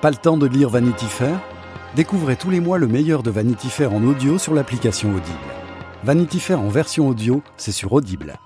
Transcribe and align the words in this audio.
Pas 0.00 0.10
le 0.10 0.16
temps 0.16 0.36
de 0.36 0.46
lire 0.46 0.70
Vanity 0.70 1.06
Fair? 1.06 1.40
Découvrez 1.96 2.36
tous 2.36 2.50
les 2.50 2.60
mois 2.60 2.78
le 2.78 2.86
meilleur 2.86 3.24
de 3.24 3.32
Vanity 3.32 3.68
Fair 3.68 3.92
en 3.92 4.04
audio 4.04 4.38
sur 4.38 4.54
l'application 4.54 5.08
Audible. 5.08 5.38
Vanity 6.04 6.38
Fair 6.38 6.60
en 6.60 6.68
version 6.68 7.08
audio, 7.08 7.42
c'est 7.56 7.72
sur 7.72 7.92
Audible. 7.92 8.38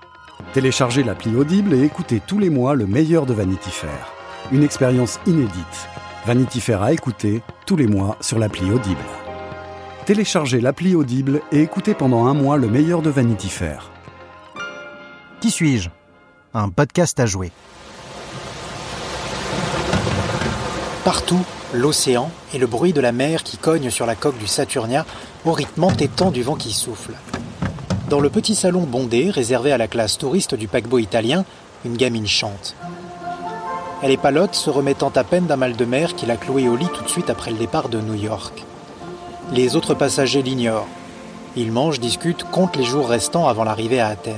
Téléchargez 0.53 1.03
l'appli 1.03 1.35
Audible 1.35 1.75
et 1.75 1.83
écoutez 1.83 2.21
tous 2.25 2.39
les 2.39 2.49
mois 2.49 2.73
le 2.73 2.87
meilleur 2.87 3.27
de 3.27 3.35
Vanity 3.35 3.69
Fair. 3.69 4.11
Une 4.51 4.63
expérience 4.63 5.19
inédite. 5.27 5.87
Vanity 6.25 6.59
Fair 6.59 6.81
à 6.81 6.91
écouter 6.91 7.43
tous 7.67 7.75
les 7.75 7.85
mois 7.85 8.17
sur 8.19 8.39
l'appli 8.39 8.71
Audible. 8.71 8.97
Téléchargez 10.07 10.59
l'appli 10.59 10.95
Audible 10.95 11.41
et 11.51 11.61
écoutez 11.61 11.93
pendant 11.93 12.25
un 12.25 12.33
mois 12.33 12.57
le 12.57 12.67
meilleur 12.67 13.03
de 13.03 13.11
Vanity 13.11 13.49
Fair. 13.49 13.91
Qui 15.39 15.51
suis-je? 15.51 15.89
Un 16.55 16.69
podcast 16.69 17.19
à 17.19 17.27
jouer. 17.27 17.51
Partout, 21.03 21.43
l'océan 21.73 22.31
et 22.53 22.57
le 22.57 22.65
bruit 22.65 22.93
de 22.93 23.01
la 23.01 23.11
mer 23.11 23.43
qui 23.43 23.57
cogne 23.57 23.89
sur 23.89 24.05
la 24.05 24.15
coque 24.15 24.37
du 24.37 24.47
Saturnia 24.47 25.05
au 25.43 25.51
rythme 25.51 25.83
entêtant 25.83 26.31
du 26.31 26.43
vent 26.43 26.55
qui 26.55 26.71
souffle. 26.71 27.15
Dans 28.09 28.21
le 28.21 28.29
petit 28.29 28.55
salon 28.55 28.83
bondé 28.83 29.29
réservé 29.29 29.73
à 29.73 29.77
la 29.77 29.89
classe 29.89 30.17
touriste 30.17 30.55
du 30.55 30.69
paquebot 30.69 30.99
italien, 30.99 31.43
une 31.83 31.97
gamine 31.97 32.27
chante. 32.27 32.75
Elle 34.01 34.11
est 34.11 34.17
palote, 34.17 34.55
se 34.55 34.69
remettant 34.69 35.11
à 35.13 35.25
peine 35.25 35.45
d'un 35.45 35.57
mal 35.57 35.75
de 35.75 35.83
mer 35.83 36.15
qui 36.15 36.25
l'a 36.25 36.37
clouée 36.37 36.69
au 36.69 36.77
lit 36.77 36.89
tout 36.93 37.03
de 37.03 37.09
suite 37.09 37.29
après 37.29 37.51
le 37.51 37.57
départ 37.57 37.89
de 37.89 37.99
New 37.99 38.15
York. 38.15 38.63
Les 39.51 39.75
autres 39.75 39.95
passagers 39.95 40.41
l'ignorent. 40.41 40.87
Ils 41.57 41.73
mangent, 41.73 41.99
discutent, 41.99 42.45
comptent 42.45 42.77
les 42.77 42.85
jours 42.85 43.09
restants 43.09 43.49
avant 43.49 43.65
l'arrivée 43.65 43.99
à 43.99 44.07
Athènes. 44.07 44.35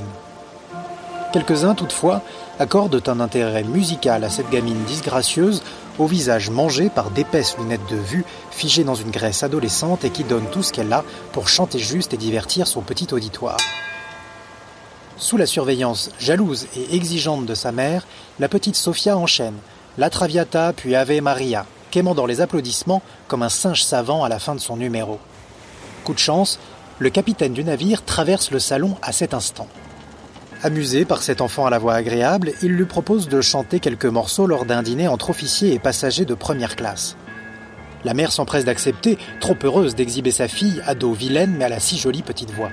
Quelques-uns, 1.35 1.75
toutefois, 1.75 2.21
accordent 2.59 3.03
un 3.07 3.19
intérêt 3.19 3.65
musical 3.65 4.23
à 4.23 4.29
cette 4.29 4.49
gamine 4.49 4.81
disgracieuse 4.85 5.63
au 5.99 6.07
visage 6.07 6.49
mangé 6.49 6.89
par 6.89 7.09
d'épaisses 7.11 7.57
lunettes 7.57 7.85
de 7.89 7.97
vue 7.97 8.23
figées 8.51 8.85
dans 8.85 8.95
une 8.95 9.11
graisse 9.11 9.43
adolescente 9.43 10.05
et 10.05 10.11
qui 10.11 10.23
donne 10.23 10.45
tout 10.49 10.63
ce 10.63 10.71
qu'elle 10.71 10.93
a 10.93 11.03
pour 11.33 11.49
chanter 11.49 11.77
juste 11.77 12.13
et 12.13 12.17
divertir 12.17 12.67
son 12.67 12.79
petit 12.79 13.13
auditoire. 13.13 13.57
Sous 15.17 15.35
la 15.35 15.45
surveillance 15.45 16.09
jalouse 16.21 16.67
et 16.73 16.95
exigeante 16.95 17.45
de 17.45 17.53
sa 17.53 17.73
mère, 17.73 18.07
la 18.39 18.47
petite 18.47 18.77
Sophia 18.77 19.17
enchaîne 19.17 19.57
La 19.97 20.09
Traviata 20.09 20.71
puis 20.71 20.95
Ave 20.95 21.19
Maria, 21.19 21.65
quémandant 21.91 22.27
les 22.27 22.39
applaudissements 22.39 23.01
comme 23.27 23.43
un 23.43 23.49
singe 23.49 23.83
savant 23.83 24.23
à 24.23 24.29
la 24.29 24.39
fin 24.39 24.55
de 24.55 24.61
son 24.61 24.77
numéro. 24.77 25.19
Coup 26.05 26.13
de 26.13 26.17
chance, 26.17 26.59
le 26.99 27.09
capitaine 27.09 27.51
du 27.51 27.65
navire 27.65 28.05
traverse 28.05 28.51
le 28.51 28.59
salon 28.59 28.95
à 29.01 29.11
cet 29.11 29.33
instant. 29.33 29.67
Amusé 30.65 31.05
par 31.05 31.21
cet 31.21 31.41
enfant 31.41 31.67
à 31.67 31.69
la 31.69 31.77
voix 31.77 31.93
agréable, 31.93 32.51
il 32.63 32.71
lui 32.71 32.85
propose 32.85 33.27
de 33.27 33.39
chanter 33.39 33.79
quelques 33.79 34.07
morceaux 34.07 34.47
lors 34.47 34.65
d'un 34.65 34.81
dîner 34.81 35.07
entre 35.07 35.29
officiers 35.29 35.75
et 35.75 35.77
passagers 35.77 36.25
de 36.25 36.33
première 36.33 36.75
classe. 36.75 37.17
La 38.03 38.15
mère 38.15 38.31
s'empresse 38.31 38.65
d'accepter, 38.65 39.19
trop 39.39 39.55
heureuse 39.63 39.93
d'exhiber 39.93 40.31
sa 40.31 40.47
fille, 40.47 40.81
ado 40.87 41.13
vilaine 41.13 41.53
mais 41.55 41.65
à 41.65 41.69
la 41.69 41.79
si 41.79 41.99
jolie 41.99 42.23
petite 42.23 42.49
voix. 42.49 42.71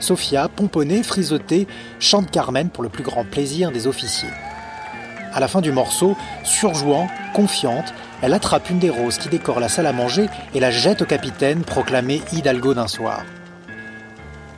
Sophia, 0.00 0.48
pomponnée, 0.48 1.04
frisotée, 1.04 1.68
chante 2.00 2.32
Carmen 2.32 2.70
pour 2.70 2.82
le 2.82 2.88
plus 2.88 3.04
grand 3.04 3.22
plaisir 3.24 3.70
des 3.70 3.86
officiers. 3.86 4.34
À 5.32 5.38
la 5.38 5.46
fin 5.46 5.60
du 5.60 5.70
morceau, 5.70 6.16
surjouant, 6.42 7.06
confiante, 7.34 7.94
elle 8.20 8.34
attrape 8.34 8.68
une 8.68 8.80
des 8.80 8.90
roses 8.90 9.18
qui 9.18 9.28
décore 9.28 9.60
la 9.60 9.68
salle 9.68 9.86
à 9.86 9.92
manger 9.92 10.26
et 10.56 10.58
la 10.58 10.72
jette 10.72 11.02
au 11.02 11.06
capitaine, 11.06 11.62
proclamé 11.62 12.20
Hidalgo 12.32 12.74
d'un 12.74 12.88
soir. 12.88 13.22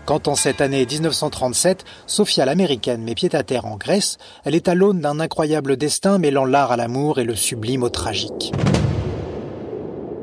Quand 0.08 0.26
en 0.26 0.36
cette 0.36 0.62
année 0.62 0.86
1937, 0.86 1.84
Sophia 2.06 2.46
l'américaine 2.46 3.02
met 3.02 3.14
pied 3.14 3.28
à 3.34 3.42
terre 3.42 3.66
en 3.66 3.76
Grèce, 3.76 4.16
elle 4.46 4.54
est 4.54 4.66
à 4.66 4.74
l'aune 4.74 5.00
d'un 5.00 5.20
incroyable 5.20 5.76
destin 5.76 6.16
mêlant 6.16 6.46
l'art 6.46 6.72
à 6.72 6.78
l'amour 6.78 7.18
et 7.18 7.24
le 7.24 7.36
sublime 7.36 7.82
au 7.82 7.90
tragique. 7.90 8.54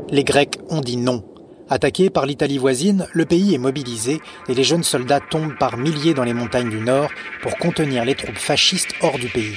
Les 0.09 0.23
Grecs 0.23 0.58
ont 0.69 0.81
dit 0.81 0.97
non. 0.97 1.23
Attaqué 1.69 2.09
par 2.09 2.25
l'Italie 2.25 2.58
voisine, 2.58 3.06
le 3.13 3.25
pays 3.25 3.53
est 3.53 3.59
mobilisé 3.59 4.22
et 4.50 4.56
les 4.56 4.63
jeunes 4.63 4.81
soldats 4.81 5.19
tombent 5.19 5.59
par 5.59 5.78
milliers 5.78 6.16
dans 6.16 6.24
les 6.24 6.34
montagnes 6.34 6.72
du 6.72 6.81
Nord 6.81 7.12
pour 7.44 7.56
contenir 7.57 8.06
les 8.06 8.16
troupes 8.16 8.40
fascistes 8.40 8.95
hors 9.01 9.19
du 9.19 9.29
pays. 9.29 9.53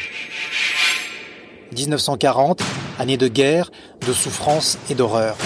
1940, 1.74 2.60
année 2.98 3.16
de 3.16 3.28
guerre, 3.28 3.70
de 4.06 4.12
souffrance 4.12 4.76
et 4.90 4.94
d'horreur. 4.94 5.38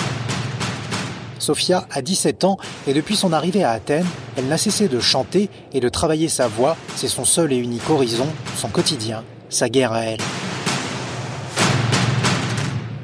Sophia 1.42 1.88
a 1.90 2.02
17 2.02 2.44
ans 2.44 2.56
et 2.86 2.94
depuis 2.94 3.16
son 3.16 3.32
arrivée 3.32 3.64
à 3.64 3.72
Athènes, 3.72 4.06
elle 4.36 4.46
n'a 4.46 4.58
cessé 4.58 4.86
de 4.86 5.00
chanter 5.00 5.50
et 5.72 5.80
de 5.80 5.88
travailler 5.88 6.28
sa 6.28 6.46
voix. 6.46 6.76
C'est 6.94 7.08
son 7.08 7.24
seul 7.24 7.52
et 7.52 7.56
unique 7.56 7.90
horizon, 7.90 8.28
son 8.56 8.68
quotidien, 8.68 9.24
sa 9.48 9.68
guerre 9.68 9.92
à 9.92 10.04
elle. 10.04 10.20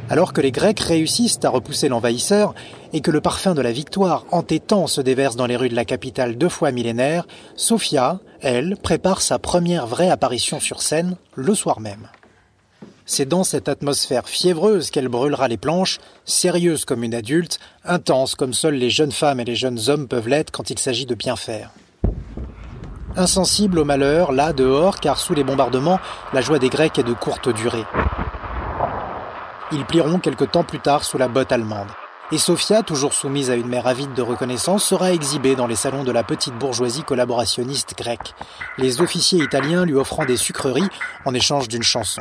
Alors 0.08 0.32
que 0.32 0.40
les 0.40 0.52
Grecs 0.52 0.80
réussissent 0.80 1.40
à 1.42 1.50
repousser 1.50 1.88
l'envahisseur 1.88 2.54
et 2.92 3.00
que 3.00 3.10
le 3.10 3.20
parfum 3.20 3.54
de 3.54 3.60
la 3.60 3.72
victoire 3.72 4.24
entêtant 4.30 4.86
se 4.86 5.00
déverse 5.00 5.36
dans 5.36 5.46
les 5.46 5.56
rues 5.56 5.68
de 5.68 5.74
la 5.74 5.84
capitale 5.84 6.38
deux 6.38 6.48
fois 6.48 6.70
millénaire, 6.70 7.26
Sophia, 7.56 8.20
elle, 8.40 8.76
prépare 8.80 9.20
sa 9.20 9.38
première 9.38 9.86
vraie 9.86 10.10
apparition 10.10 10.60
sur 10.60 10.80
scène 10.80 11.16
le 11.34 11.54
soir 11.54 11.80
même. 11.80 12.08
C'est 13.10 13.26
dans 13.26 13.42
cette 13.42 13.70
atmosphère 13.70 14.28
fiévreuse 14.28 14.90
qu'elle 14.90 15.08
brûlera 15.08 15.48
les 15.48 15.56
planches, 15.56 15.96
sérieuse 16.26 16.84
comme 16.84 17.02
une 17.02 17.14
adulte, 17.14 17.58
intense 17.82 18.34
comme 18.34 18.52
seules 18.52 18.74
les 18.74 18.90
jeunes 18.90 19.12
femmes 19.12 19.40
et 19.40 19.46
les 19.46 19.54
jeunes 19.54 19.80
hommes 19.88 20.06
peuvent 20.06 20.28
l'être 20.28 20.50
quand 20.50 20.68
il 20.68 20.78
s'agit 20.78 21.06
de 21.06 21.14
bien 21.14 21.34
faire. 21.34 21.70
Insensible 23.16 23.78
au 23.78 23.86
malheur, 23.86 24.30
là 24.30 24.52
dehors, 24.52 25.00
car 25.00 25.18
sous 25.18 25.32
les 25.32 25.42
bombardements, 25.42 25.98
la 26.34 26.42
joie 26.42 26.58
des 26.58 26.68
Grecs 26.68 26.98
est 26.98 27.02
de 27.02 27.14
courte 27.14 27.48
durée. 27.48 27.86
Ils 29.72 29.86
plieront 29.86 30.18
quelque 30.18 30.44
temps 30.44 30.64
plus 30.64 30.80
tard 30.80 31.02
sous 31.02 31.16
la 31.16 31.28
botte 31.28 31.50
allemande. 31.50 31.88
Et 32.30 32.36
Sophia, 32.36 32.82
toujours 32.82 33.14
soumise 33.14 33.50
à 33.50 33.54
une 33.54 33.68
mère 33.68 33.86
avide 33.86 34.12
de 34.12 34.20
reconnaissance, 34.20 34.84
sera 34.84 35.14
exhibée 35.14 35.56
dans 35.56 35.66
les 35.66 35.76
salons 35.76 36.04
de 36.04 36.12
la 36.12 36.24
petite 36.24 36.58
bourgeoisie 36.58 37.04
collaborationniste 37.04 37.94
grecque, 37.96 38.34
les 38.76 39.00
officiers 39.00 39.42
italiens 39.42 39.86
lui 39.86 39.94
offrant 39.94 40.26
des 40.26 40.36
sucreries 40.36 40.90
en 41.24 41.32
échange 41.32 41.68
d'une 41.68 41.82
chanson 41.82 42.20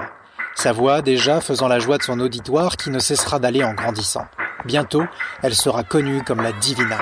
sa 0.57 0.71
voix 0.71 1.03
déjà 1.03 1.39
faisant 1.39 1.67
la 1.67 1.77
joie 1.77 1.99
de 1.99 2.03
son 2.03 2.19
auditoire 2.19 2.77
qui 2.77 2.89
ne 2.89 2.97
cessera 2.97 3.37
d'aller 3.37 3.63
en 3.63 3.75
grandissant. 3.75 4.25
Bientôt, 4.65 5.03
elle 5.43 5.53
sera 5.53 5.83
connue 5.83 6.23
comme 6.23 6.41
la 6.41 6.51
Divina. 6.51 6.97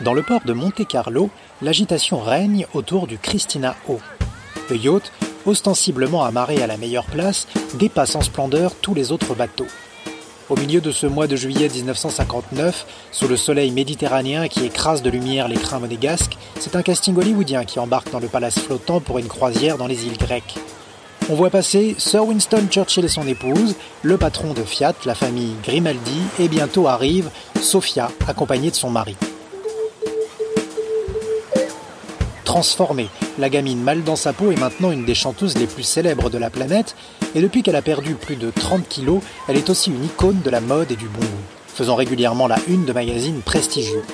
Dans 0.00 0.14
le 0.14 0.22
port 0.22 0.42
de 0.44 0.52
Monte-Carlo, 0.52 1.30
l'agitation 1.62 2.20
règne 2.20 2.66
autour 2.74 3.08
du 3.08 3.18
Christina 3.18 3.74
O. 3.88 3.98
Le 4.70 4.76
yacht, 4.76 5.12
ostensiblement 5.46 6.24
amarré 6.24 6.62
à 6.62 6.68
la 6.68 6.76
meilleure 6.76 7.06
place, 7.06 7.48
dépasse 7.74 8.14
en 8.14 8.20
splendeur 8.20 8.76
tous 8.76 8.94
les 8.94 9.10
autres 9.10 9.34
bateaux. 9.34 9.66
Au 10.50 10.56
milieu 10.56 10.80
de 10.80 10.90
ce 10.90 11.06
mois 11.06 11.26
de 11.26 11.36
juillet 11.36 11.68
1959, 11.68 12.86
sous 13.12 13.28
le 13.28 13.36
soleil 13.36 13.70
méditerranéen 13.70 14.48
qui 14.48 14.64
écrase 14.64 15.02
de 15.02 15.08
lumière 15.08 15.48
les 15.48 15.56
crins 15.56 15.78
monégasques, 15.78 16.36
c'est 16.58 16.76
un 16.76 16.82
casting 16.82 17.16
hollywoodien 17.16 17.64
qui 17.64 17.78
embarque 17.78 18.10
dans 18.10 18.18
le 18.18 18.26
palace 18.26 18.58
flottant 18.58 19.00
pour 19.00 19.18
une 19.18 19.28
croisière 19.28 19.78
dans 19.78 19.86
les 19.86 20.04
îles 20.04 20.18
grecques. 20.18 20.56
On 21.30 21.34
voit 21.34 21.50
passer 21.50 21.94
Sir 21.98 22.26
Winston 22.26 22.66
Churchill 22.68 23.04
et 23.04 23.08
son 23.08 23.26
épouse, 23.26 23.76
le 24.02 24.18
patron 24.18 24.52
de 24.52 24.64
Fiat, 24.64 24.94
la 25.04 25.14
famille 25.14 25.54
Grimaldi, 25.62 26.20
et 26.40 26.48
bientôt 26.48 26.88
arrive 26.88 27.30
Sophia, 27.60 28.10
accompagnée 28.26 28.70
de 28.70 28.76
son 28.76 28.90
mari. 28.90 29.16
Transformée, 32.52 33.08
la 33.38 33.48
gamine 33.48 33.82
mal 33.82 34.04
dans 34.04 34.14
sa 34.14 34.34
peau 34.34 34.52
est 34.52 34.60
maintenant 34.60 34.90
une 34.90 35.06
des 35.06 35.14
chanteuses 35.14 35.56
les 35.56 35.66
plus 35.66 35.84
célèbres 35.84 36.28
de 36.28 36.36
la 36.36 36.50
planète, 36.50 36.96
et 37.34 37.40
depuis 37.40 37.62
qu'elle 37.62 37.76
a 37.76 37.80
perdu 37.80 38.14
plus 38.14 38.36
de 38.36 38.50
30 38.50 38.86
kilos, 38.86 39.22
elle 39.48 39.56
est 39.56 39.70
aussi 39.70 39.88
une 39.88 40.04
icône 40.04 40.42
de 40.42 40.50
la 40.50 40.60
mode 40.60 40.92
et 40.92 40.96
du 40.96 41.08
bon 41.08 41.20
goût, 41.20 41.44
faisant 41.66 41.94
régulièrement 41.94 42.46
la 42.48 42.58
une 42.68 42.84
de 42.84 42.92
magazines 42.92 43.40
prestigieux. 43.40 44.04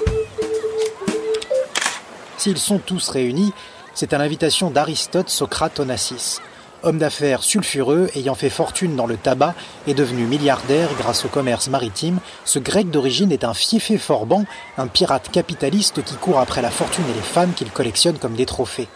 S'ils 2.36 2.58
sont 2.58 2.78
tous 2.78 3.08
réunis, 3.08 3.52
c'est 3.92 4.12
à 4.12 4.18
l'invitation 4.18 4.70
d'Aristote 4.70 5.30
Socrate 5.30 5.80
Onassis, 5.80 6.38
homme 6.82 6.98
d'affaires 6.98 7.42
sulfureux 7.42 8.08
ayant 8.14 8.34
fait 8.34 8.50
fortune 8.50 8.96
dans 8.96 9.06
le 9.06 9.16
tabac 9.16 9.54
et 9.86 9.94
devenu 9.94 10.24
milliardaire 10.24 10.88
grâce 10.98 11.24
au 11.24 11.28
commerce 11.28 11.68
maritime, 11.68 12.18
ce 12.44 12.58
grec 12.58 12.90
d'origine 12.90 13.32
est 13.32 13.44
un 13.44 13.54
fiefé 13.54 13.98
forban, 13.98 14.44
un 14.76 14.86
pirate 14.86 15.30
capitaliste 15.30 16.02
qui 16.04 16.14
court 16.16 16.38
après 16.38 16.62
la 16.62 16.70
fortune 16.70 17.04
et 17.10 17.14
les 17.14 17.20
femmes 17.20 17.52
qu'il 17.54 17.70
collectionne 17.70 18.18
comme 18.18 18.34
des 18.34 18.46
trophées. 18.46 18.88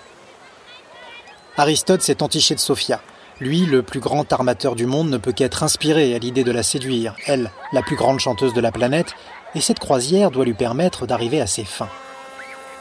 Aristote 1.57 2.03
s'est 2.03 2.23
entiché 2.23 2.55
de 2.55 2.61
Sophia. 2.61 3.01
Lui, 3.41 3.67
le 3.67 3.83
plus 3.83 4.01
grand 4.01 4.31
armateur 4.33 4.77
du 4.77 4.87
monde, 4.87 5.11
ne 5.11 5.19
peut 5.19 5.33
qu'être 5.33 5.63
inspiré 5.63 6.15
à 6.15 6.19
l'idée 6.19 6.45
de 6.45 6.53
la 6.53 6.63
séduire, 6.63 7.15
elle, 7.27 7.51
la 7.73 7.83
plus 7.83 7.97
grande 7.97 8.21
chanteuse 8.21 8.55
de 8.55 8.61
la 8.61 8.73
planète, 8.73 9.15
et 9.55 9.61
cette 9.61 9.79
croisière 9.79 10.31
doit 10.31 10.45
lui 10.45 10.55
permettre 10.55 11.07
d'arriver 11.07 11.41
à 11.41 11.47
ses 11.47 11.65
fins. 11.65 11.91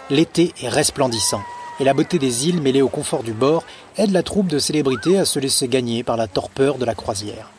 L'été 0.09 0.53
est 0.61 0.69
resplendissant 0.69 1.41
et 1.79 1.83
la 1.83 1.93
beauté 1.93 2.19
des 2.19 2.47
îles 2.47 2.61
mêlée 2.61 2.81
au 2.81 2.89
confort 2.89 3.23
du 3.23 3.33
bord 3.33 3.63
aide 3.97 4.11
la 4.11 4.23
troupe 4.23 4.47
de 4.47 4.59
célébrités 4.59 5.17
à 5.17 5.25
se 5.25 5.39
laisser 5.39 5.67
gagner 5.67 6.03
par 6.03 6.17
la 6.17 6.27
torpeur 6.27 6.77
de 6.77 6.85
la 6.85 6.95
croisière. 6.95 7.49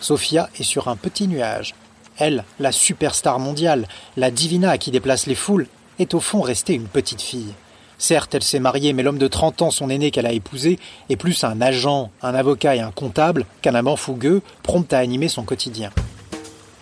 Sophia 0.00 0.50
est 0.58 0.64
sur 0.64 0.88
un 0.88 0.96
petit 0.96 1.28
nuage. 1.28 1.74
Elle, 2.18 2.44
la 2.60 2.72
superstar 2.72 3.38
mondiale, 3.38 3.88
la 4.16 4.30
divina 4.30 4.78
qui 4.78 4.90
déplace 4.90 5.26
les 5.26 5.34
foules, 5.34 5.66
est 5.98 6.14
au 6.14 6.20
fond 6.20 6.40
restée 6.40 6.74
une 6.74 6.88
petite 6.88 7.22
fille. 7.22 7.54
Certes, 7.98 8.34
elle 8.34 8.42
s'est 8.42 8.60
mariée, 8.60 8.92
mais 8.92 9.02
l'homme 9.02 9.18
de 9.18 9.28
30 9.28 9.62
ans, 9.62 9.70
son 9.70 9.88
aîné 9.88 10.10
qu'elle 10.10 10.26
a 10.26 10.32
épousé, 10.32 10.78
est 11.08 11.16
plus 11.16 11.44
un 11.44 11.60
agent, 11.60 12.10
un 12.22 12.34
avocat 12.34 12.76
et 12.76 12.80
un 12.80 12.90
comptable 12.90 13.46
qu'un 13.62 13.74
amant 13.74 13.96
fougueux, 13.96 14.42
prompt 14.62 14.92
à 14.92 14.98
animer 14.98 15.28
son 15.28 15.44
quotidien. 15.44 15.90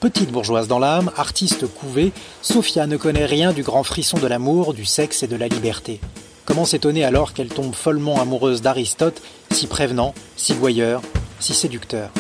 Petite 0.03 0.33
bourgeoise 0.33 0.67
dans 0.67 0.81
l'âme, 0.81 1.13
artiste 1.17 1.65
couvée, 1.65 2.11
Sophia 2.41 2.89
ne 2.89 2.97
connaît 2.97 3.25
rien 3.25 3.53
du 3.53 3.63
grand 3.63 3.85
frisson 3.85 4.19
de 4.19 4.27
l'amour, 4.27 4.75
du 4.75 4.85
sexe 4.85 5.23
et 5.23 5.29
de 5.29 5.37
la 5.37 5.47
liberté. 5.47 6.01
Comment 6.45 6.65
s'étonner 6.65 7.05
alors 7.05 7.35
qu'elle 7.35 7.51
tombe 7.51 7.73
follement 7.73 8.21
amoureuse 8.21 8.63
d'Aristote, 8.63 9.23
si 9.53 9.69
prévenant, 9.69 10.13
si 10.35 10.55
voyeur, 10.55 11.03
si 11.39 11.55
séducteur? 11.55 12.11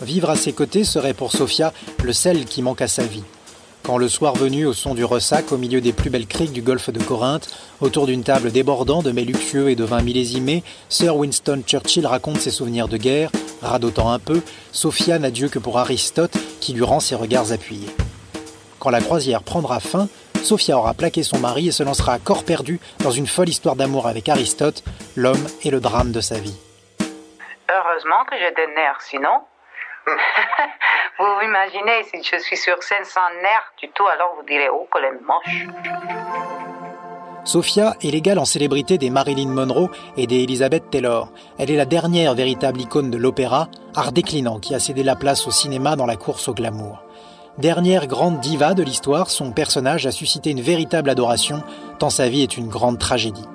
Vivre 0.00 0.30
à 0.30 0.36
ses 0.36 0.52
côtés 0.52 0.84
serait 0.84 1.12
pour 1.12 1.32
Sophia 1.32 1.72
le 2.04 2.12
sel 2.12 2.44
qui 2.44 2.62
manque 2.62 2.82
à 2.82 2.86
sa 2.86 3.02
vie. 3.02 3.24
Quand 3.86 3.98
le 3.98 4.08
soir 4.08 4.34
venu, 4.34 4.66
au 4.66 4.72
son 4.72 4.96
du 4.96 5.04
ressac, 5.04 5.52
au 5.52 5.58
milieu 5.58 5.80
des 5.80 5.92
plus 5.92 6.10
belles 6.10 6.26
criques 6.26 6.52
du 6.52 6.60
golfe 6.60 6.90
de 6.90 7.00
Corinthe, 7.00 7.48
autour 7.80 8.08
d'une 8.08 8.24
table 8.24 8.50
débordant 8.50 9.00
de 9.00 9.12
mets 9.12 9.22
luxueux 9.22 9.70
et 9.70 9.76
de 9.76 9.84
vins 9.84 10.02
millésimés, 10.02 10.64
Sir 10.88 11.14
Winston 11.16 11.62
Churchill 11.64 12.04
raconte 12.04 12.38
ses 12.38 12.50
souvenirs 12.50 12.88
de 12.88 12.96
guerre, 12.96 13.30
radotant 13.62 14.10
un 14.10 14.18
peu, 14.18 14.42
Sophia 14.72 15.20
n'a 15.20 15.30
Dieu 15.30 15.48
que 15.48 15.60
pour 15.60 15.78
Aristote, 15.78 16.36
qui 16.60 16.72
lui 16.72 16.82
rend 16.82 16.98
ses 16.98 17.14
regards 17.14 17.52
appuyés. 17.52 17.94
Quand 18.80 18.90
la 18.90 19.00
croisière 19.00 19.44
prendra 19.44 19.78
fin, 19.78 20.08
Sophia 20.42 20.76
aura 20.76 20.94
plaqué 20.94 21.22
son 21.22 21.38
mari 21.38 21.68
et 21.68 21.72
se 21.72 21.84
lancera 21.84 22.14
à 22.14 22.18
corps 22.18 22.42
perdu 22.42 22.80
dans 23.04 23.12
une 23.12 23.28
folle 23.28 23.50
histoire 23.50 23.76
d'amour 23.76 24.08
avec 24.08 24.28
Aristote, 24.28 24.82
l'homme 25.14 25.46
et 25.62 25.70
le 25.70 25.78
drame 25.78 26.10
de 26.10 26.20
sa 26.20 26.40
vie. 26.40 26.58
Heureusement 27.70 28.24
que 28.28 28.36
j'ai 28.36 28.50
des 28.50 28.66
nerfs, 28.74 29.02
sinon 29.02 29.42
vous 31.18 31.46
imaginez, 31.46 32.04
si 32.04 32.22
je 32.22 32.38
suis 32.42 32.56
sur 32.56 32.82
scène 32.82 33.04
sans 33.04 33.28
nerfs 33.42 33.72
du 33.80 33.88
tout, 33.90 34.06
alors 34.06 34.34
vous 34.36 34.46
direz, 34.46 34.68
oh, 34.68 34.86
qu'elle 34.92 35.04
est 35.04 35.20
moche. 35.20 35.66
Sophia 37.44 37.94
est 38.02 38.10
l'égale 38.10 38.40
en 38.40 38.44
célébrité 38.44 38.98
des 38.98 39.08
Marilyn 39.08 39.48
Monroe 39.48 39.88
et 40.16 40.26
des 40.26 40.42
Elizabeth 40.42 40.90
Taylor. 40.90 41.30
Elle 41.58 41.70
est 41.70 41.76
la 41.76 41.84
dernière 41.84 42.34
véritable 42.34 42.80
icône 42.80 43.10
de 43.10 43.16
l'opéra, 43.16 43.68
art 43.94 44.10
déclinant 44.10 44.58
qui 44.58 44.74
a 44.74 44.80
cédé 44.80 45.04
la 45.04 45.14
place 45.14 45.46
au 45.46 45.52
cinéma 45.52 45.94
dans 45.94 46.06
la 46.06 46.16
course 46.16 46.48
au 46.48 46.54
glamour. 46.54 47.04
Dernière 47.58 48.08
grande 48.08 48.40
diva 48.40 48.74
de 48.74 48.82
l'histoire, 48.82 49.30
son 49.30 49.52
personnage 49.52 50.06
a 50.06 50.10
suscité 50.10 50.50
une 50.50 50.60
véritable 50.60 51.08
adoration, 51.08 51.62
tant 51.98 52.10
sa 52.10 52.28
vie 52.28 52.42
est 52.42 52.56
une 52.56 52.68
grande 52.68 52.98
tragédie. 52.98 53.46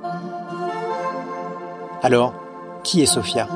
Alors, 2.02 2.34
qui 2.84 3.04
est 3.04 3.06
Sophia? 3.06 3.48